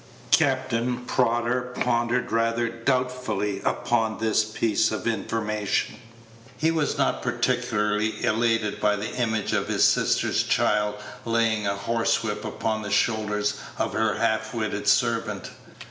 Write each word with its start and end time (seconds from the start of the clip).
Captain 0.31 1.05
Prodder 1.05 1.75
pondered 1.79 2.31
rather 2.31 2.67
doubtfully 2.67 3.61
upon 3.63 4.17
this 4.17 4.43
piece 4.43 4.91
of 4.91 5.05
information. 5.05 5.95
He 6.57 6.71
was 6.71 6.97
not 6.97 7.21
particularly 7.21 8.23
elated 8.25 8.81
by 8.81 8.95
the 8.95 9.13
image 9.17 9.53
of 9.53 9.67
his 9.67 9.83
sister's 9.83 10.41
child 10.41 10.95
laying 11.23 11.67
a 11.67 11.75
horsewhip 11.75 12.43
upon 12.43 12.81
the 12.81 12.89
shoulders 12.89 13.57
of 13.77 13.93
her 13.93 14.15
half 14.15 14.55
witted 14.55 14.87
servant. 14.87 15.51